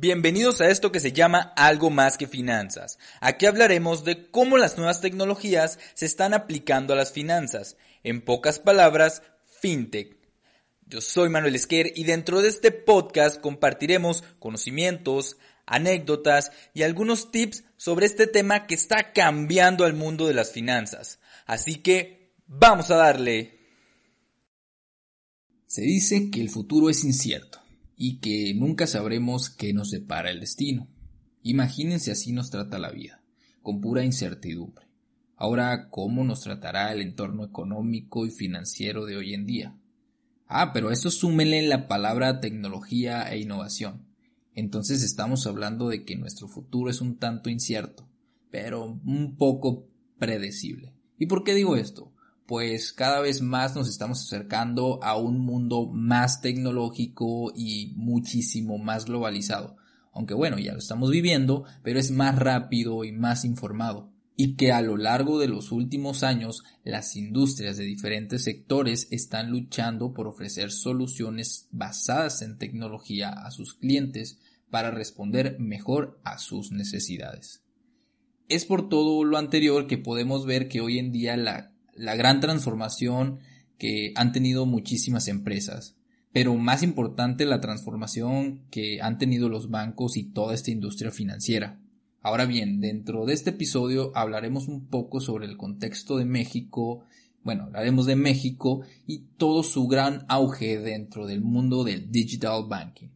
Bienvenidos 0.00 0.60
a 0.60 0.68
esto 0.68 0.92
que 0.92 1.00
se 1.00 1.10
llama 1.10 1.52
Algo 1.56 1.90
más 1.90 2.16
que 2.16 2.28
finanzas. 2.28 3.00
Aquí 3.20 3.46
hablaremos 3.46 4.04
de 4.04 4.30
cómo 4.30 4.56
las 4.56 4.76
nuevas 4.76 5.00
tecnologías 5.00 5.80
se 5.94 6.06
están 6.06 6.34
aplicando 6.34 6.92
a 6.92 6.96
las 6.96 7.10
finanzas. 7.10 7.76
En 8.04 8.20
pocas 8.20 8.60
palabras, 8.60 9.22
fintech. 9.60 10.16
Yo 10.86 11.00
soy 11.00 11.30
Manuel 11.30 11.56
Esquer 11.56 11.92
y 11.96 12.04
dentro 12.04 12.42
de 12.42 12.48
este 12.48 12.70
podcast 12.70 13.40
compartiremos 13.40 14.22
conocimientos, 14.38 15.36
anécdotas 15.66 16.52
y 16.74 16.84
algunos 16.84 17.32
tips 17.32 17.64
sobre 17.76 18.06
este 18.06 18.28
tema 18.28 18.68
que 18.68 18.76
está 18.76 19.12
cambiando 19.12 19.84
al 19.84 19.94
mundo 19.94 20.28
de 20.28 20.34
las 20.34 20.52
finanzas. 20.52 21.18
Así 21.44 21.82
que, 21.82 22.36
vamos 22.46 22.92
a 22.92 22.96
darle. 22.98 23.58
Se 25.66 25.82
dice 25.82 26.30
que 26.30 26.40
el 26.40 26.50
futuro 26.50 26.88
es 26.88 27.02
incierto 27.02 27.58
y 27.98 28.20
que 28.20 28.54
nunca 28.54 28.86
sabremos 28.86 29.50
qué 29.50 29.74
nos 29.74 29.90
depara 29.90 30.30
el 30.30 30.38
destino. 30.40 30.88
Imagínense 31.42 32.12
así 32.12 32.32
nos 32.32 32.50
trata 32.50 32.78
la 32.78 32.92
vida, 32.92 33.22
con 33.60 33.80
pura 33.80 34.04
incertidumbre. 34.04 34.86
Ahora, 35.36 35.90
¿cómo 35.90 36.24
nos 36.24 36.40
tratará 36.40 36.92
el 36.92 37.00
entorno 37.00 37.44
económico 37.44 38.24
y 38.24 38.30
financiero 38.30 39.04
de 39.04 39.16
hoy 39.16 39.34
en 39.34 39.46
día? 39.46 39.76
Ah, 40.46 40.72
pero 40.72 40.92
eso 40.92 41.10
súmele 41.10 41.60
la 41.62 41.88
palabra 41.88 42.40
tecnología 42.40 43.22
e 43.30 43.40
innovación. 43.40 44.06
Entonces 44.54 45.02
estamos 45.02 45.46
hablando 45.46 45.88
de 45.88 46.04
que 46.04 46.16
nuestro 46.16 46.48
futuro 46.48 46.90
es 46.90 47.00
un 47.00 47.18
tanto 47.18 47.50
incierto, 47.50 48.08
pero 48.50 48.84
un 48.84 49.36
poco 49.36 49.88
predecible. 50.18 50.94
¿Y 51.18 51.26
por 51.26 51.42
qué 51.42 51.54
digo 51.54 51.76
esto? 51.76 52.12
Pues 52.48 52.94
cada 52.94 53.20
vez 53.20 53.42
más 53.42 53.76
nos 53.76 53.90
estamos 53.90 54.22
acercando 54.22 55.04
a 55.04 55.18
un 55.18 55.38
mundo 55.38 55.84
más 55.84 56.40
tecnológico 56.40 57.52
y 57.54 57.92
muchísimo 57.94 58.78
más 58.78 59.04
globalizado. 59.04 59.76
Aunque 60.14 60.32
bueno, 60.32 60.58
ya 60.58 60.72
lo 60.72 60.78
estamos 60.78 61.10
viviendo, 61.10 61.64
pero 61.82 62.00
es 62.00 62.10
más 62.10 62.38
rápido 62.38 63.04
y 63.04 63.12
más 63.12 63.44
informado. 63.44 64.14
Y 64.34 64.56
que 64.56 64.72
a 64.72 64.80
lo 64.80 64.96
largo 64.96 65.38
de 65.38 65.46
los 65.46 65.72
últimos 65.72 66.22
años 66.22 66.64
las 66.84 67.16
industrias 67.16 67.76
de 67.76 67.84
diferentes 67.84 68.44
sectores 68.44 69.08
están 69.10 69.50
luchando 69.50 70.14
por 70.14 70.26
ofrecer 70.26 70.70
soluciones 70.70 71.68
basadas 71.70 72.40
en 72.40 72.56
tecnología 72.56 73.28
a 73.28 73.50
sus 73.50 73.74
clientes 73.74 74.40
para 74.70 74.90
responder 74.90 75.58
mejor 75.58 76.18
a 76.24 76.38
sus 76.38 76.72
necesidades. 76.72 77.62
Es 78.48 78.64
por 78.64 78.88
todo 78.88 79.22
lo 79.22 79.36
anterior 79.36 79.86
que 79.86 79.98
podemos 79.98 80.46
ver 80.46 80.68
que 80.68 80.80
hoy 80.80 80.98
en 80.98 81.12
día 81.12 81.36
la 81.36 81.74
la 81.98 82.16
gran 82.16 82.40
transformación 82.40 83.40
que 83.78 84.12
han 84.16 84.32
tenido 84.32 84.66
muchísimas 84.66 85.28
empresas. 85.28 85.96
Pero 86.32 86.54
más 86.56 86.82
importante 86.82 87.46
la 87.46 87.60
transformación 87.60 88.66
que 88.70 89.00
han 89.00 89.18
tenido 89.18 89.48
los 89.48 89.70
bancos 89.70 90.16
y 90.16 90.24
toda 90.24 90.54
esta 90.54 90.70
industria 90.70 91.10
financiera. 91.10 91.80
Ahora 92.20 92.44
bien, 92.44 92.80
dentro 92.80 93.24
de 93.24 93.32
este 93.32 93.50
episodio 93.50 94.12
hablaremos 94.14 94.68
un 94.68 94.88
poco 94.88 95.20
sobre 95.20 95.46
el 95.46 95.56
contexto 95.56 96.18
de 96.18 96.24
México, 96.24 97.04
bueno, 97.42 97.64
hablaremos 97.64 98.06
de 98.06 98.16
México 98.16 98.82
y 99.06 99.20
todo 99.36 99.62
su 99.62 99.86
gran 99.86 100.26
auge 100.28 100.78
dentro 100.78 101.26
del 101.26 101.40
mundo 101.40 101.84
del 101.84 102.10
digital 102.10 102.64
banking. 102.68 103.08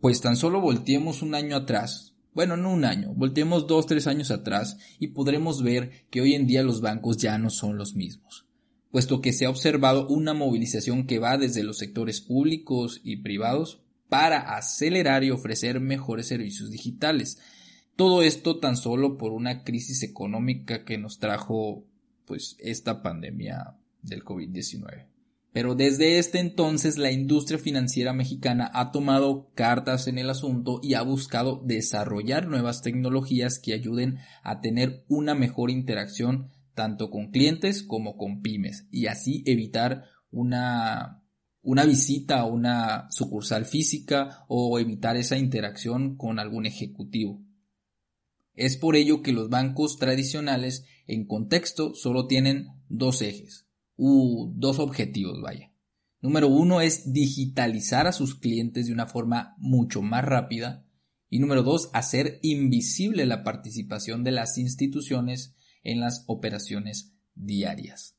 Pues 0.00 0.20
tan 0.20 0.36
solo 0.36 0.60
volteemos 0.60 1.22
un 1.22 1.34
año 1.34 1.56
atrás, 1.56 2.11
bueno, 2.34 2.56
no 2.56 2.72
un 2.72 2.84
año, 2.84 3.12
volteemos 3.14 3.66
dos, 3.66 3.86
tres 3.86 4.06
años 4.06 4.30
atrás 4.30 4.78
y 4.98 5.08
podremos 5.08 5.62
ver 5.62 6.06
que 6.10 6.20
hoy 6.20 6.34
en 6.34 6.46
día 6.46 6.62
los 6.62 6.80
bancos 6.80 7.18
ya 7.18 7.36
no 7.38 7.50
son 7.50 7.76
los 7.76 7.94
mismos, 7.94 8.46
puesto 8.90 9.20
que 9.20 9.32
se 9.32 9.44
ha 9.44 9.50
observado 9.50 10.08
una 10.08 10.32
movilización 10.32 11.06
que 11.06 11.18
va 11.18 11.36
desde 11.36 11.62
los 11.62 11.78
sectores 11.78 12.20
públicos 12.20 13.00
y 13.04 13.16
privados 13.16 13.82
para 14.08 14.56
acelerar 14.56 15.24
y 15.24 15.30
ofrecer 15.30 15.80
mejores 15.80 16.28
servicios 16.28 16.70
digitales. 16.70 17.38
Todo 17.96 18.22
esto 18.22 18.58
tan 18.58 18.76
solo 18.76 19.18
por 19.18 19.32
una 19.32 19.64
crisis 19.64 20.02
económica 20.02 20.84
que 20.84 20.98
nos 20.98 21.18
trajo 21.18 21.84
pues 22.26 22.56
esta 22.58 23.02
pandemia 23.02 23.76
del 24.02 24.24
COVID-19. 24.24 25.11
Pero 25.52 25.74
desde 25.74 26.18
este 26.18 26.38
entonces 26.38 26.96
la 26.96 27.12
industria 27.12 27.58
financiera 27.58 28.14
mexicana 28.14 28.70
ha 28.72 28.90
tomado 28.90 29.50
cartas 29.54 30.08
en 30.08 30.16
el 30.16 30.30
asunto 30.30 30.80
y 30.82 30.94
ha 30.94 31.02
buscado 31.02 31.62
desarrollar 31.64 32.46
nuevas 32.46 32.80
tecnologías 32.80 33.58
que 33.58 33.74
ayuden 33.74 34.18
a 34.42 34.60
tener 34.60 35.04
una 35.08 35.34
mejor 35.34 35.70
interacción 35.70 36.50
tanto 36.74 37.10
con 37.10 37.30
clientes 37.30 37.82
como 37.82 38.16
con 38.16 38.40
pymes 38.40 38.86
y 38.90 39.06
así 39.06 39.42
evitar 39.44 40.04
una, 40.30 41.22
una 41.60 41.84
visita 41.84 42.40
a 42.40 42.46
una 42.46 43.08
sucursal 43.10 43.66
física 43.66 44.44
o 44.48 44.78
evitar 44.78 45.18
esa 45.18 45.36
interacción 45.36 46.16
con 46.16 46.38
algún 46.38 46.64
ejecutivo. 46.64 47.42
Es 48.54 48.78
por 48.78 48.96
ello 48.96 49.20
que 49.20 49.32
los 49.32 49.50
bancos 49.50 49.98
tradicionales 49.98 50.86
en 51.06 51.26
contexto 51.26 51.94
solo 51.94 52.26
tienen 52.26 52.68
dos 52.88 53.20
ejes, 53.20 53.66
dos 54.54 54.78
objetivos, 54.78 55.40
vaya. 55.40 55.72
Número 56.20 56.48
uno 56.48 56.80
es 56.80 57.12
digitalizar 57.12 58.06
a 58.06 58.12
sus 58.12 58.36
clientes 58.36 58.86
de 58.86 58.92
una 58.92 59.06
forma 59.06 59.54
mucho 59.58 60.02
más 60.02 60.24
rápida. 60.24 60.86
Y 61.28 61.38
número 61.38 61.62
dos, 61.62 61.90
hacer 61.92 62.38
invisible 62.42 63.26
la 63.26 63.42
participación 63.42 64.22
de 64.22 64.32
las 64.32 64.58
instituciones 64.58 65.56
en 65.82 66.00
las 66.00 66.24
operaciones 66.26 67.14
diarias. 67.34 68.16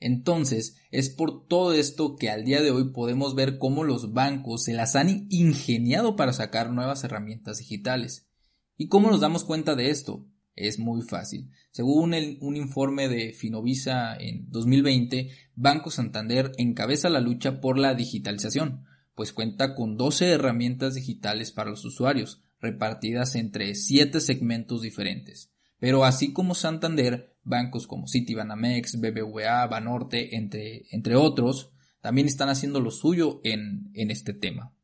Entonces, 0.00 0.76
es 0.90 1.10
por 1.10 1.46
todo 1.46 1.72
esto 1.72 2.16
que 2.16 2.30
al 2.30 2.44
día 2.44 2.62
de 2.62 2.70
hoy 2.70 2.92
podemos 2.92 3.34
ver 3.34 3.58
cómo 3.58 3.84
los 3.84 4.12
bancos 4.12 4.64
se 4.64 4.72
las 4.72 4.96
han 4.96 5.26
ingeniado 5.30 6.16
para 6.16 6.32
sacar 6.32 6.70
nuevas 6.70 7.04
herramientas 7.04 7.58
digitales. 7.58 8.28
¿Y 8.76 8.88
cómo 8.88 9.10
nos 9.10 9.20
damos 9.20 9.44
cuenta 9.44 9.74
de 9.74 9.90
esto? 9.90 10.26
Es 10.54 10.78
muy 10.78 11.02
fácil. 11.02 11.50
Según 11.70 12.14
un 12.40 12.56
informe 12.56 13.08
de 13.08 13.32
Finovisa 13.32 14.16
en 14.16 14.50
2020, 14.50 15.30
Banco 15.56 15.90
Santander 15.90 16.52
encabeza 16.58 17.08
la 17.08 17.20
lucha 17.20 17.60
por 17.60 17.78
la 17.78 17.94
digitalización, 17.94 18.84
pues 19.14 19.32
cuenta 19.32 19.74
con 19.74 19.96
12 19.96 20.30
herramientas 20.30 20.94
digitales 20.94 21.50
para 21.50 21.70
los 21.70 21.84
usuarios, 21.84 22.42
repartidas 22.60 23.34
entre 23.34 23.74
7 23.74 24.20
segmentos 24.20 24.82
diferentes. 24.82 25.50
Pero 25.78 26.04
así 26.04 26.32
como 26.32 26.54
Santander, 26.54 27.36
bancos 27.42 27.86
como 27.86 28.08
Citibanamex, 28.08 29.00
BBVA, 29.00 29.66
Banorte, 29.66 30.36
entre, 30.36 30.86
entre 30.90 31.16
otros, 31.16 31.72
también 32.00 32.26
están 32.26 32.48
haciendo 32.48 32.80
lo 32.80 32.90
suyo 32.90 33.40
en, 33.44 33.90
en 33.94 34.10
este 34.10 34.34
tema. 34.34 34.74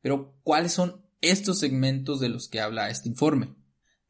Pero, 0.00 0.36
¿cuáles 0.42 0.72
son 0.72 1.04
estos 1.20 1.60
segmentos 1.60 2.20
de 2.20 2.28
los 2.28 2.48
que 2.48 2.60
habla 2.60 2.90
este 2.90 3.08
informe? 3.08 3.54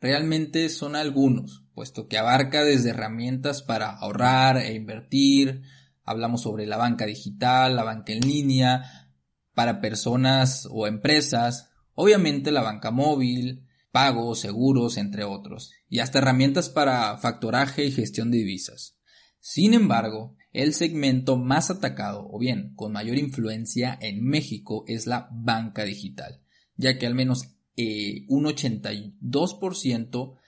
Realmente 0.02 0.68
son 0.68 0.96
algunos, 0.96 1.64
puesto 1.74 2.08
que 2.08 2.18
abarca 2.18 2.64
desde 2.64 2.90
herramientas 2.90 3.62
para 3.62 3.90
ahorrar 3.90 4.58
e 4.58 4.74
invertir, 4.74 5.62
hablamos 6.04 6.42
sobre 6.42 6.66
la 6.66 6.76
banca 6.76 7.06
digital, 7.06 7.76
la 7.76 7.84
banca 7.84 8.12
en 8.12 8.20
línea, 8.20 9.08
para 9.54 9.80
personas 9.80 10.66
o 10.70 10.88
empresas, 10.88 11.70
obviamente 11.94 12.50
la 12.50 12.62
banca 12.62 12.90
móvil, 12.90 13.64
pagos, 13.92 14.40
seguros, 14.40 14.96
entre 14.96 15.22
otros, 15.22 15.70
y 15.88 16.00
hasta 16.00 16.18
herramientas 16.18 16.68
para 16.68 17.16
factoraje 17.18 17.84
y 17.84 17.92
gestión 17.92 18.32
de 18.32 18.38
divisas. 18.38 18.98
Sin 19.38 19.72
embargo, 19.72 20.36
el 20.52 20.74
segmento 20.74 21.36
más 21.36 21.70
atacado 21.70 22.26
o 22.28 22.40
bien 22.40 22.74
con 22.74 22.92
mayor 22.92 23.18
influencia 23.18 23.96
en 24.00 24.24
México 24.24 24.82
es 24.88 25.06
la 25.06 25.28
banca 25.30 25.84
digital, 25.84 26.42
ya 26.76 26.98
que 26.98 27.06
al 27.06 27.14
menos 27.14 27.54
eh, 27.76 28.24
un 28.28 28.44
82% 28.44 30.38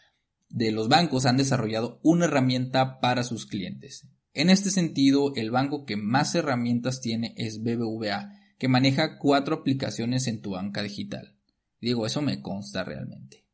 de 0.49 0.73
los 0.73 0.89
bancos 0.89 1.27
han 1.27 1.37
desarrollado 1.37 2.01
una 2.03 2.27
herramienta 2.27 3.01
para 3.01 3.25
sus 3.25 3.47
clientes. 3.47 4.09
En 4.33 4.51
este 4.51 4.71
sentido, 4.71 5.33
el 5.37 5.51
banco 5.51 5.85
que 5.85 5.97
más 5.97 6.35
herramientas 6.35 7.01
tiene 7.01 7.35
es 7.37 7.63
BBVA, 7.63 8.33
que 8.59 8.69
maneja 8.69 9.19
cuatro 9.19 9.57
aplicaciones 9.57 10.27
en 10.27 10.43
tu 10.43 10.51
banca 10.51 10.83
digital. 10.83 11.37
Digo, 11.81 12.07
eso 12.07 12.23
me 12.23 12.41
consta 12.41 12.83
realmente. 12.85 13.45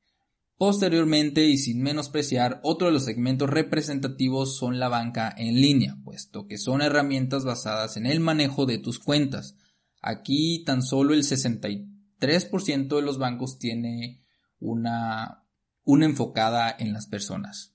Posteriormente, 0.57 1.47
y 1.47 1.57
sin 1.57 1.83
menospreciar, 1.83 2.61
otro 2.63 2.89
de 2.89 2.93
los 2.93 3.07
segmentos 3.07 3.49
representativos 3.49 4.59
son 4.59 4.79
la 4.79 4.89
banca 4.89 5.35
en 5.37 5.55
línea, 5.55 5.97
puesto 6.05 6.47
que 6.47 6.59
son 6.59 6.83
herramientas 6.83 7.45
basadas 7.45 7.97
en 7.97 8.05
el 8.05 8.21
manejo 8.21 8.67
de 8.67 8.77
tus 8.77 8.99
cuentas. 8.99 9.57
Aquí 10.03 10.63
tan 10.65 10.83
solo 10.83 11.15
el 11.15 11.25
63 11.25 11.81
3% 12.21 12.97
de 12.97 13.03
los 13.03 13.19
bancos 13.19 13.59
tiene 13.59 14.23
una, 14.59 15.45
una 15.85 16.05
enfocada 16.05 16.75
en 16.79 16.93
las 16.93 17.07
personas. 17.07 17.75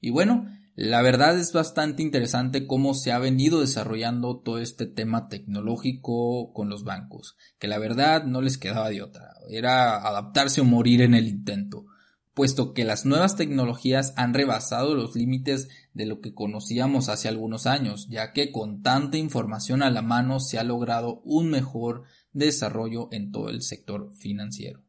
Y 0.00 0.10
bueno, 0.10 0.46
la 0.76 1.02
verdad 1.02 1.38
es 1.38 1.52
bastante 1.52 2.02
interesante 2.02 2.66
cómo 2.66 2.94
se 2.94 3.12
ha 3.12 3.18
venido 3.20 3.60
desarrollando 3.60 4.40
todo 4.40 4.58
este 4.58 4.86
tema 4.86 5.28
tecnológico 5.28 6.52
con 6.52 6.68
los 6.68 6.82
bancos, 6.82 7.36
que 7.60 7.68
la 7.68 7.78
verdad 7.78 8.24
no 8.24 8.40
les 8.40 8.58
quedaba 8.58 8.90
de 8.90 9.00
otra, 9.00 9.34
era 9.48 9.96
adaptarse 9.96 10.60
o 10.60 10.64
morir 10.64 11.00
en 11.00 11.14
el 11.14 11.28
intento, 11.28 11.86
puesto 12.34 12.74
que 12.74 12.84
las 12.84 13.06
nuevas 13.06 13.36
tecnologías 13.36 14.14
han 14.16 14.34
rebasado 14.34 14.96
los 14.96 15.14
límites 15.14 15.68
de 15.92 16.06
lo 16.06 16.20
que 16.20 16.34
conocíamos 16.34 17.08
hace 17.08 17.28
algunos 17.28 17.66
años, 17.66 18.08
ya 18.08 18.32
que 18.32 18.50
con 18.50 18.82
tanta 18.82 19.16
información 19.16 19.80
a 19.80 19.90
la 19.90 20.02
mano 20.02 20.40
se 20.40 20.58
ha 20.58 20.64
logrado 20.64 21.20
un 21.24 21.50
mejor 21.50 22.02
desarrollo 22.34 23.08
en 23.10 23.32
todo 23.32 23.48
el 23.48 23.62
sector 23.62 24.12
financiero. 24.14 24.84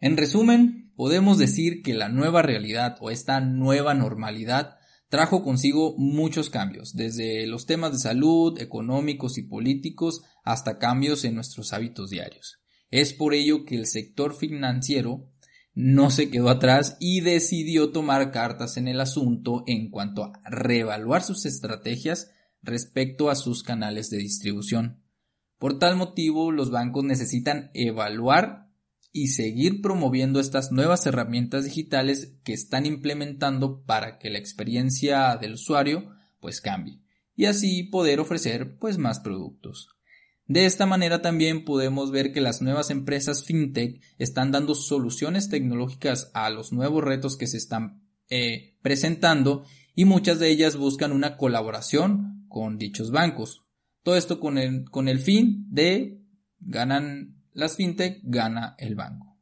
En 0.00 0.16
resumen, 0.16 0.92
podemos 0.96 1.36
decir 1.36 1.82
que 1.82 1.92
la 1.92 2.08
nueva 2.08 2.40
realidad 2.40 2.96
o 3.00 3.10
esta 3.10 3.40
nueva 3.40 3.92
normalidad 3.92 4.78
trajo 5.08 5.42
consigo 5.42 5.94
muchos 5.98 6.50
cambios, 6.50 6.94
desde 6.94 7.46
los 7.46 7.66
temas 7.66 7.92
de 7.92 7.98
salud, 7.98 8.58
económicos 8.60 9.38
y 9.38 9.42
políticos 9.42 10.22
hasta 10.44 10.78
cambios 10.78 11.24
en 11.24 11.34
nuestros 11.34 11.72
hábitos 11.72 12.10
diarios. 12.10 12.60
Es 12.90 13.12
por 13.12 13.34
ello 13.34 13.64
que 13.64 13.76
el 13.76 13.86
sector 13.86 14.34
financiero 14.34 15.30
no 15.74 16.10
se 16.10 16.30
quedó 16.30 16.48
atrás 16.48 16.96
y 17.00 17.20
decidió 17.20 17.92
tomar 17.92 18.32
cartas 18.32 18.76
en 18.78 18.88
el 18.88 19.00
asunto 19.00 19.62
en 19.66 19.90
cuanto 19.90 20.24
a 20.24 20.32
reevaluar 20.44 21.22
sus 21.22 21.44
estrategias 21.44 22.30
respecto 22.62 23.28
a 23.28 23.34
sus 23.34 23.62
canales 23.62 24.08
de 24.10 24.16
distribución. 24.18 25.02
Por 25.58 25.78
tal 25.78 25.96
motivo, 25.96 26.52
los 26.52 26.70
bancos 26.70 27.04
necesitan 27.04 27.70
evaluar 27.74 28.68
y 29.12 29.28
seguir 29.28 29.80
promoviendo 29.80 30.40
estas 30.40 30.72
nuevas 30.72 31.06
herramientas 31.06 31.64
digitales 31.64 32.34
que 32.44 32.52
están 32.52 32.84
implementando 32.84 33.82
para 33.84 34.18
que 34.18 34.28
la 34.28 34.38
experiencia 34.38 35.36
del 35.36 35.54
usuario 35.54 36.10
pues 36.40 36.60
cambie 36.60 37.00
y 37.34 37.44
así 37.44 37.84
poder 37.84 38.20
ofrecer 38.20 38.78
pues 38.78 38.98
más 38.98 39.20
productos. 39.20 39.88
De 40.48 40.64
esta 40.64 40.86
manera 40.86 41.22
también 41.22 41.64
podemos 41.64 42.10
ver 42.10 42.32
que 42.32 42.40
las 42.40 42.62
nuevas 42.62 42.90
empresas 42.90 43.44
fintech 43.44 44.00
están 44.18 44.52
dando 44.52 44.74
soluciones 44.74 45.48
tecnológicas 45.48 46.30
a 46.34 46.50
los 46.50 46.72
nuevos 46.72 47.02
retos 47.02 47.36
que 47.36 47.46
se 47.46 47.56
están 47.56 48.02
eh, 48.28 48.76
presentando 48.80 49.64
y 49.94 50.04
muchas 50.04 50.38
de 50.38 50.50
ellas 50.50 50.76
buscan 50.76 51.12
una 51.12 51.36
colaboración 51.36 52.46
con 52.48 52.78
dichos 52.78 53.10
bancos. 53.10 53.65
Todo 54.06 54.14
esto 54.14 54.38
con 54.38 54.56
el, 54.56 54.88
con 54.88 55.08
el 55.08 55.18
fin 55.18 55.66
de 55.68 56.22
ganan 56.60 57.42
las 57.52 57.74
fintech 57.74 58.20
gana 58.22 58.76
el 58.78 58.94
banco. 58.94 59.36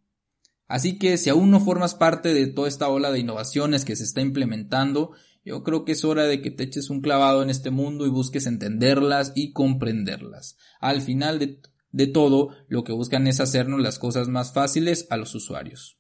Así 0.67 0.99
que 0.99 1.19
si 1.19 1.29
aún 1.29 1.51
no 1.51 1.61
formas 1.61 1.95
parte 1.95 2.33
de 2.33 2.47
toda 2.47 2.67
esta 2.67 2.89
ola 2.89 3.13
de 3.13 3.19
innovaciones 3.19 3.85
que 3.85 3.95
se 3.95 4.05
está 4.05 4.23
implementando, 4.23 5.11
yo 5.45 5.63
creo 5.65 5.85
que 5.85 5.93
es 5.93 6.03
hora 6.03 6.25
de 6.25 6.41
que 6.41 6.51
te 6.51 6.65
eches 6.65 6.89
un 6.89 7.03
clavado 7.03 7.43
en 7.43 7.51
este 7.51 7.71
mundo 7.71 8.07
y 8.07 8.09
busques 8.09 8.47
entenderlas 8.47 9.33
y 9.35 9.53
comprenderlas. 9.53 10.57
Al 10.81 11.03
final 11.03 11.39
de, 11.39 11.61
de 11.91 12.07
todo, 12.07 12.57
lo 12.67 12.85
que 12.85 12.93
buscan 12.95 13.27
es 13.27 13.41
hacernos 13.41 13.83
las 13.83 13.99
cosas 13.99 14.29
más 14.29 14.55
fáciles 14.55 15.07
a 15.11 15.19
los 15.19 15.35
usuarios. 15.35 15.99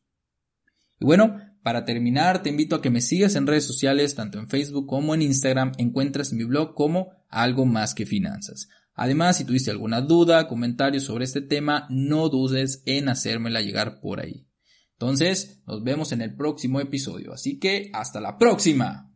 Y 0.99 1.05
bueno, 1.05 1.39
para 1.65 1.87
terminar, 1.87 2.43
te 2.43 2.51
invito 2.51 2.77
a 2.77 2.83
que 2.83 2.91
me 2.91 3.01
sigas 3.01 3.37
en 3.37 3.47
redes 3.47 3.65
sociales, 3.65 4.15
tanto 4.15 4.39
en 4.39 4.51
Facebook 4.51 4.87
como 4.87 5.15
en 5.15 5.23
Instagram, 5.23 5.73
encuentras 5.79 6.35
mi 6.35 6.45
blog 6.45 6.75
como 6.75 7.13
algo 7.31 7.65
más 7.65 7.95
que 7.95 8.05
finanzas. 8.05 8.69
Además, 8.93 9.39
si 9.39 9.47
tuviste 9.47 9.71
alguna 9.71 10.03
duda, 10.03 10.47
comentario 10.47 11.01
sobre 11.01 11.25
este 11.25 11.41
tema, 11.41 11.87
no 11.89 12.29
dudes 12.29 12.83
en 12.85 13.09
hacérmela 13.09 13.63
llegar 13.63 14.03
por 14.03 14.21
ahí. 14.21 14.47
Entonces, 14.93 15.63
nos 15.67 15.83
vemos 15.83 16.13
en 16.13 16.21
el 16.21 16.37
próximo 16.37 16.81
episodio. 16.81 17.33
Así 17.33 17.59
que, 17.59 17.91
hasta 17.95 18.21
la 18.21 18.37
próxima. 18.37 19.14